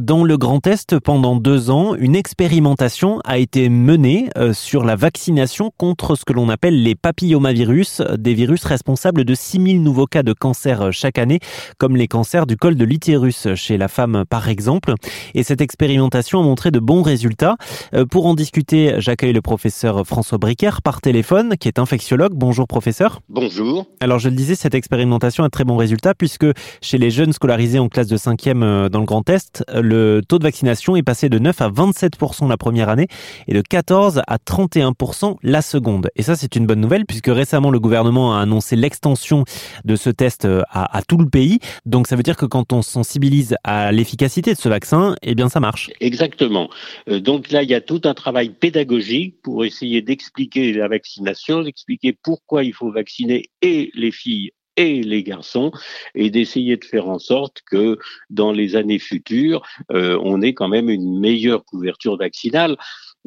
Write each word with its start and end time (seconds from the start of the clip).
Dans 0.00 0.24
le 0.24 0.38
Grand 0.38 0.66
Est, 0.66 0.98
pendant 1.00 1.36
deux 1.36 1.68
ans, 1.68 1.94
une 1.94 2.16
expérimentation 2.16 3.20
a 3.26 3.36
été 3.36 3.68
menée 3.68 4.30
euh, 4.38 4.54
sur 4.54 4.84
la 4.84 4.96
vaccination 4.96 5.70
contre 5.76 6.14
ce 6.14 6.24
que 6.24 6.32
l'on 6.32 6.48
appelle 6.48 6.82
les 6.82 6.94
papillomavirus, 6.94 8.00
des 8.16 8.32
virus 8.32 8.64
responsables 8.64 9.26
de 9.26 9.34
6000 9.34 9.82
nouveaux 9.82 10.06
cas 10.06 10.22
de 10.22 10.32
cancer 10.32 10.80
euh, 10.80 10.90
chaque 10.92 11.18
année, 11.18 11.40
comme 11.76 11.94
les 11.94 12.08
cancers 12.08 12.46
du 12.46 12.56
col 12.56 12.76
de 12.76 12.86
l'utérus 12.86 13.48
chez 13.54 13.76
la 13.76 13.88
femme 13.88 14.24
par 14.30 14.48
exemple. 14.48 14.94
Et 15.34 15.42
cette 15.42 15.60
expérimentation 15.60 16.40
a 16.40 16.42
montré 16.42 16.70
de 16.70 16.78
bons 16.78 17.02
résultats. 17.02 17.58
Euh, 17.92 18.06
pour 18.06 18.24
en 18.24 18.32
discuter, 18.32 18.94
j'accueille 18.96 19.34
le 19.34 19.42
professeur 19.42 20.06
François 20.06 20.38
Bricaire 20.38 20.80
par 20.80 21.02
téléphone, 21.02 21.58
qui 21.60 21.68
est 21.68 21.78
infectiologue. 21.78 22.32
Bonjour 22.32 22.66
professeur. 22.66 23.20
Bonjour. 23.28 23.84
Alors 24.00 24.20
je 24.20 24.30
le 24.30 24.36
disais, 24.36 24.54
cette 24.54 24.74
expérimentation 24.74 25.44
a 25.44 25.50
très 25.50 25.64
bons 25.64 25.76
résultats 25.76 26.14
puisque 26.14 26.46
chez 26.80 26.96
les 26.96 27.10
jeunes 27.10 27.34
scolarisés 27.34 27.78
en 27.78 27.90
classe 27.90 28.08
de 28.08 28.16
5e 28.16 28.88
dans 28.88 29.00
le 29.00 29.04
Grand 29.04 29.28
Est, 29.28 29.62
le 29.82 30.20
taux 30.26 30.38
de 30.38 30.44
vaccination 30.44 30.96
est 30.96 31.02
passé 31.02 31.28
de 31.28 31.38
9 31.38 31.60
à 31.60 31.68
27% 31.68 32.48
la 32.48 32.56
première 32.56 32.88
année 32.88 33.08
et 33.48 33.54
de 33.54 33.60
14 33.60 34.22
à 34.26 34.36
31% 34.36 35.36
la 35.42 35.62
seconde. 35.62 36.08
Et 36.16 36.22
ça, 36.22 36.36
c'est 36.36 36.56
une 36.56 36.66
bonne 36.66 36.80
nouvelle 36.80 37.04
puisque 37.06 37.28
récemment, 37.28 37.70
le 37.70 37.80
gouvernement 37.80 38.36
a 38.36 38.40
annoncé 38.40 38.76
l'extension 38.76 39.44
de 39.84 39.96
ce 39.96 40.10
test 40.10 40.44
euh, 40.44 40.62
à, 40.70 41.02
tout 41.06 41.18
le 41.18 41.28
pays. 41.28 41.58
Donc, 41.86 42.06
ça 42.06 42.16
veut 42.16 42.22
dire 42.22 42.36
que 42.36 42.46
quand 42.46 42.72
on 42.72 42.82
sensibilise 42.82 43.56
à 43.64 43.92
l'efficacité 43.92 44.54
de 44.54 44.58
ce 44.58 44.68
vaccin, 44.68 45.14
eh 45.22 45.34
bien, 45.34 45.48
ça 45.48 45.60
marche. 45.60 45.90
Exactement. 46.00 46.70
Euh, 47.08 47.20
donc 47.20 47.50
là, 47.50 47.62
il 47.62 47.70
y 47.70 47.74
a 47.74 47.80
tout 47.80 48.00
un 48.04 48.14
travail 48.14 48.50
pédagogique 48.50 49.36
pour 49.42 49.64
essayer 49.64 50.02
d'expliquer 50.02 50.72
la 50.72 50.88
vaccination, 50.88 51.62
d'expliquer 51.62 52.16
pourquoi 52.22 52.64
il 52.64 52.72
faut 52.72 52.90
vacciner 52.90 53.50
et 53.60 53.90
les 53.94 54.10
filles 54.10 54.52
et 54.76 55.02
les 55.02 55.22
garçons 55.22 55.70
et 56.14 56.30
d'essayer 56.30 56.76
de 56.76 56.84
faire 56.84 57.08
en 57.08 57.18
sorte 57.18 57.62
que 57.66 57.98
dans 58.30 58.52
les 58.52 58.76
années 58.76 58.98
futures, 58.98 59.62
euh, 59.90 60.18
on 60.22 60.42
ait 60.42 60.54
quand 60.54 60.68
même 60.68 60.88
une 60.88 61.18
meilleure 61.18 61.64
couverture 61.64 62.16
vaccinale. 62.16 62.76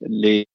Les, 0.00 0.48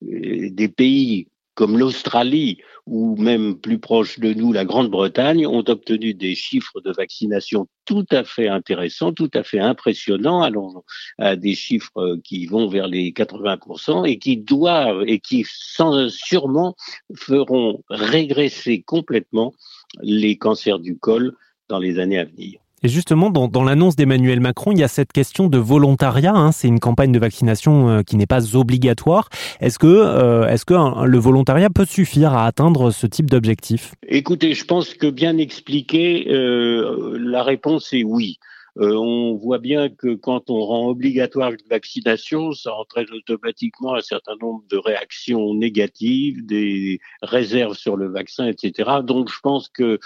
des 0.00 0.68
pays 0.68 1.28
comme 1.54 1.78
l'Australie 1.78 2.58
ou 2.86 3.16
même 3.16 3.58
plus 3.58 3.78
proche 3.78 4.18
de 4.18 4.34
nous, 4.34 4.52
la 4.52 4.64
Grande-Bretagne, 4.64 5.46
ont 5.46 5.64
obtenu 5.66 6.12
des 6.14 6.34
chiffres 6.34 6.80
de 6.80 6.92
vaccination 6.92 7.66
tout 7.84 8.04
à 8.10 8.24
fait 8.24 8.48
intéressants, 8.48 9.12
tout 9.12 9.30
à 9.34 9.42
fait 9.42 9.60
impressionnants, 9.60 10.42
allant 10.42 10.84
à 11.18 11.36
des 11.36 11.54
chiffres 11.54 12.18
qui 12.24 12.46
vont 12.46 12.68
vers 12.68 12.88
les 12.88 13.12
80% 13.12 14.06
et 14.06 14.18
qui 14.18 14.36
doivent 14.36 15.04
et 15.06 15.20
qui 15.20 15.46
sans, 15.48 16.10
sûrement 16.10 16.76
feront 17.14 17.82
régresser 17.88 18.82
complètement 18.82 19.54
les 20.02 20.36
cancers 20.36 20.78
du 20.78 20.98
col 20.98 21.36
dans 21.68 21.78
les 21.78 21.98
années 21.98 22.18
à 22.18 22.24
venir. 22.24 22.63
Et 22.84 22.88
justement, 22.88 23.30
dans, 23.30 23.64
l'annonce 23.64 23.96
d'Emmanuel 23.96 24.40
Macron, 24.40 24.72
il 24.72 24.78
y 24.78 24.82
a 24.84 24.88
cette 24.88 25.10
question 25.10 25.48
de 25.48 25.56
volontariat. 25.56 26.34
Hein. 26.34 26.52
C'est 26.52 26.68
une 26.68 26.80
campagne 26.80 27.12
de 27.12 27.18
vaccination 27.18 27.88
euh, 27.88 28.02
qui 28.02 28.16
n'est 28.16 28.26
pas 28.26 28.54
obligatoire. 28.54 29.30
Est-ce 29.60 29.78
que, 29.78 29.86
euh, 29.86 30.46
est-ce 30.48 30.66
que 30.66 30.74
le 31.06 31.18
volontariat 31.18 31.70
peut 31.70 31.86
suffire 31.86 32.34
à 32.34 32.46
atteindre 32.46 32.90
ce 32.90 33.06
type 33.06 33.30
d'objectif? 33.30 33.94
Écoutez, 34.06 34.52
je 34.52 34.66
pense 34.66 34.92
que 34.92 35.06
bien 35.06 35.38
expliqué, 35.38 36.26
euh, 36.28 37.16
la 37.18 37.42
réponse 37.42 37.94
est 37.94 38.04
oui. 38.04 38.38
On 38.76 39.36
voit 39.36 39.60
bien 39.60 39.88
que 39.88 40.16
quand 40.16 40.50
on 40.50 40.60
rend 40.60 40.88
obligatoire 40.88 41.52
une 41.52 41.68
vaccination, 41.70 42.52
ça 42.52 42.74
entraîne 42.74 43.06
automatiquement 43.14 43.94
un 43.94 44.00
certain 44.00 44.34
nombre 44.42 44.64
de 44.68 44.76
réactions 44.76 45.54
négatives, 45.54 46.44
des 46.44 46.98
réserves 47.22 47.76
sur 47.76 47.96
le 47.96 48.08
vaccin, 48.08 48.48
etc. 48.48 48.90
Donc 49.04 49.30
je 49.30 49.38
pense 49.40 49.68
que 49.68 50.00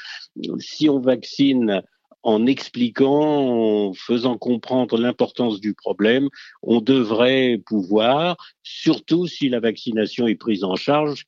si 0.59 0.91
on 0.91 1.01
vaccine 1.01 1.83
en 2.29 2.45
expliquant, 2.45 3.89
en 3.89 3.95
faisant 3.95 4.37
comprendre 4.37 4.99
l'importance 4.99 5.61
du 5.61 5.73
problème, 5.73 6.29
on 6.63 6.83
devrait 6.83 7.59
pouvoir, 7.65 8.37
surtout 8.63 9.27
si 9.27 9.49
la 9.49 9.61
vaccination 9.61 10.27
est 10.27 10.35
prise 10.35 10.63
en 10.63 10.77
charge 10.77 11.25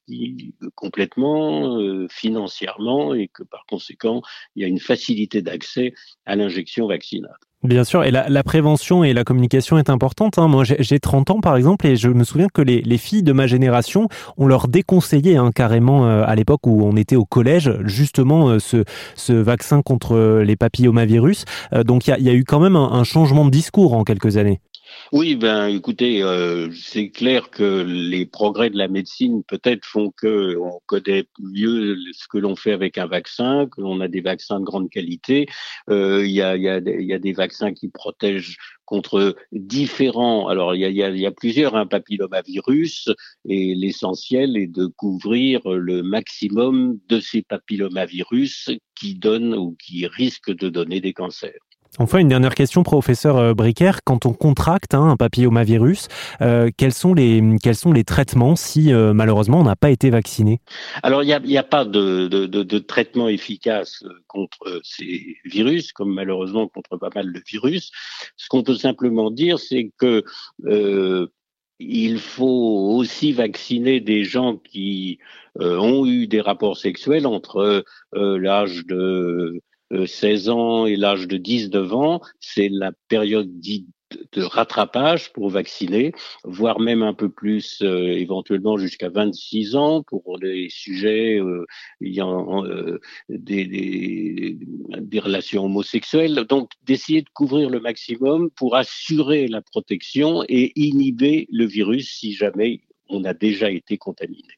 complètement 0.75 1.81
euh, 1.81 2.07
financièrement 2.11 3.15
et 3.15 3.29
que 3.29 3.43
par 3.45 3.65
conséquent, 3.65 4.21
il 4.55 4.63
y 4.63 4.65
a 4.67 4.69
une 4.69 4.79
facilité 4.79 5.41
d'accès 5.41 5.95
à 6.27 6.37
l'injection 6.37 6.87
vaccinale. 6.87 7.39
Bien 7.63 7.85
sûr, 7.85 8.05
et 8.05 8.11
la, 8.11 8.27
la, 8.31 8.43
prévention 8.43 9.05
et 9.05 9.13
la 9.13 9.23
communication 9.23 9.77
est 9.77 9.91
importante. 9.91 10.39
Hein. 10.39 10.49
Moi, 10.49 10.65
j'ai 10.65 10.99
30 10.99 11.31
ans, 11.31 11.41
par 11.41 11.57
exemple, 11.57 11.87
et 11.87 11.95
je 11.95 12.09
me 12.09 12.25
souviens 12.25 12.47
que 12.49 12.63
les, 12.63 12.81
les 12.81 12.97
filles 12.97 13.23
de 13.23 13.35
ma 13.35 13.47
génération, 13.47 14.09
on 14.39 14.47
leur 14.47 14.67
déconseillait 14.67 15.37
hein, 15.37 15.51
carrément 15.55 16.07
euh, 16.07 16.25
à 16.27 16.35
l'époque 16.37 16.67
où 16.67 16.83
on 16.83 16.97
était 16.97 17.17
au 17.17 17.27
collège, 17.27 17.71
justement, 17.85 18.49
euh, 18.49 18.59
ce, 18.61 18.85
ce, 19.15 19.35
vaccin 19.35 19.83
contre 19.83 20.41
les 20.43 20.57
papillomavirus. 20.57 21.45
Euh, 21.75 21.85
donc, 21.85 22.07
il 22.07 22.11
y 22.11 22.13
a, 22.15 22.19
y 22.19 22.31
a, 22.31 22.33
eu 22.33 22.45
quand 22.45 22.61
même 22.61 22.77
un, 22.77 22.93
un 22.93 23.05
changement 23.05 23.45
de 23.45 23.51
discours 23.51 23.93
en 23.93 24.05
quelques 24.05 24.39
années. 24.39 24.61
Oui, 25.13 25.35
ben 25.35 25.67
écoutez, 25.67 26.23
euh, 26.23 26.71
c'est 26.73 27.11
clair 27.11 27.51
que 27.51 27.83
les 27.83 28.27
progrès 28.27 28.71
de 28.71 28.79
la 28.79 28.89
médecine 28.89 29.43
peut-être 29.45 29.85
font 29.85 30.11
que 30.11 30.57
on 30.57 30.81
connaît 30.87 31.25
mieux 31.41 31.97
ce 32.13 32.29
que 32.29 32.39
l'on 32.39 32.55
fait 32.55 32.73
avec 32.73 32.97
un 32.97 33.07
vaccin, 33.07 33.67
que 33.67 33.81
l'on 33.81 34.01
a 34.01 34.09
des 34.09 34.21
vaccins 34.21 34.61
de 34.61 34.65
grande 34.65 34.89
qualité. 34.89 35.47
Euh, 35.89 36.25
il 36.25 36.31
y, 36.31 36.43
a, 36.43 36.57
y, 36.57 36.69
a, 36.69 36.79
y, 36.79 37.13
a, 37.13 37.19
des 37.19 37.33
vaccins 37.33 37.73
qui 37.73 37.89
protègent 37.89 38.57
contre 38.85 39.37
différents. 39.53 40.49
Alors 40.49 40.75
il 40.75 40.81
y 40.81 40.85
a, 40.85 40.91
y 40.91 41.03
a, 41.03 41.11
y 41.11 41.27
a 41.27 41.33
plusieurs 41.33 41.77
un 41.77 41.87
papillomavirus 41.87 43.09
et 43.49 43.75
l'essentiel 43.75 44.57
est 44.57 44.69
de 44.69 44.87
couvrir 44.87 45.61
le 45.69 46.03
maximum 46.03 46.99
de 47.09 47.21
ces 47.21 47.43
papillomavirus 47.43 48.71
qui 48.95 49.15
donnent 49.15 49.55
ou 49.55 49.77
qui 49.77 50.07
risquent 50.07 50.55
de 50.55 50.69
donner 50.69 51.01
des 51.01 51.13
cancers. 51.13 51.70
Enfin, 51.99 52.19
une 52.19 52.29
dernière 52.29 52.55
question, 52.55 52.85
professeur 52.85 53.37
euh, 53.37 53.53
Bricaire. 53.53 54.05
Quand 54.05 54.25
on 54.25 54.33
contracte 54.33 54.95
hein, 54.95 55.11
un 55.11 55.17
papillomavirus, 55.17 56.07
euh, 56.41 56.71
quels, 56.77 56.93
sont 56.93 57.15
les, 57.15 57.43
traitements 58.05 58.55
si 58.55 58.93
euh, 58.93 59.13
malheureusement 59.13 59.61
on 59.61 59.65
n'a 59.65 59.75
pas 59.75 59.91
été 59.91 60.09
vacciné? 60.09 60.61
Alors, 61.03 61.25
il 61.25 61.37
n'y 61.45 61.59
a, 61.59 61.63
pas 61.65 61.85
de, 61.85 62.79
traitement 62.79 63.29
efficace 63.29 64.05
contre 64.29 64.81
ces 64.85 65.37
virus, 65.45 65.93
comme 65.93 66.15
malheureusement 66.15 66.69
contre 66.69 66.97
pas 66.97 67.11
mal 67.13 67.33
de 67.33 67.43
virus. 67.45 67.91
Ce 68.37 68.49
qu'on 68.49 68.63
peut 68.63 68.77
simplement 68.77 69.31
dire, 69.33 69.59
c'est 69.59 69.91
que 69.99 70.25
il 71.83 72.19
faut 72.19 72.95
aussi 72.95 73.33
vacciner 73.33 74.01
des 74.01 74.23
gens 74.25 74.57
qui 74.57 75.19
ont 75.59 76.07
eu 76.07 76.27
des 76.27 76.41
rapports 76.41 76.77
sexuels 76.77 77.27
entre 77.27 77.85
l'âge 78.13 78.85
de 78.87 79.61
16 80.07 80.49
euh, 80.49 80.53
ans 80.53 80.87
et 80.87 80.97
l'âge 80.97 81.27
de 81.27 81.37
19 81.37 81.95
ans, 81.95 82.21
c'est 82.41 82.69
la 82.69 82.93
période 83.09 83.61
dite 83.61 83.87
de 84.33 84.43
rattrapage 84.43 85.33
pour 85.33 85.51
vacciner, 85.51 86.13
voire 86.43 86.81
même 86.81 87.03
un 87.03 87.15
peu 87.15 87.29
plus 87.29 87.81
euh, 87.83 88.09
éventuellement 88.09 88.77
jusqu'à 88.77 89.09
26 89.09 89.77
ans 89.77 90.03
pour 90.03 90.37
les 90.39 90.69
sujets 90.69 91.39
euh, 91.39 91.65
ayant 92.03 92.65
des, 93.29 94.59
relations 95.23 95.67
homosexuelles. 95.67 96.45
Donc 96.49 96.73
d'essayer 96.83 97.23
de 97.23 97.29
couvrir 97.33 97.71
le 97.71 97.79
maximum 97.79 98.51
pour 98.51 98.75
assurer 98.75 99.47
la 99.47 99.61
protection 99.61 100.45
et 100.49 100.73
inhiber 100.75 101.47
le 101.53 101.67
virus 101.67 102.11
si 102.11 102.33
jamais 102.33 102.81
on 103.09 103.23
a 103.25 103.35
déjà 103.35 103.71
été 103.71 103.97
contaminé. 103.97 104.55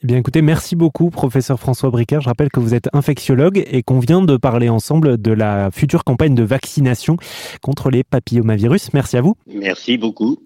Eh 0.00 0.06
bien 0.06 0.16
écoutez, 0.16 0.42
merci 0.42 0.76
beaucoup 0.76 1.10
professeur 1.10 1.58
François 1.58 1.90
Bricard. 1.90 2.20
Je 2.20 2.28
rappelle 2.28 2.50
que 2.50 2.60
vous 2.60 2.72
êtes 2.72 2.88
infectiologue 2.92 3.64
et 3.66 3.82
qu'on 3.82 3.98
vient 3.98 4.22
de 4.22 4.36
parler 4.36 4.68
ensemble 4.68 5.20
de 5.20 5.32
la 5.32 5.70
future 5.72 6.04
campagne 6.04 6.36
de 6.36 6.44
vaccination 6.44 7.16
contre 7.62 7.90
les 7.90 8.04
papillomavirus. 8.04 8.92
Merci 8.94 9.16
à 9.16 9.22
vous. 9.22 9.34
Merci 9.52 9.98
beaucoup. 9.98 10.38